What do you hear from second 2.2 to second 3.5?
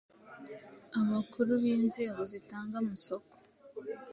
zitanga amasoko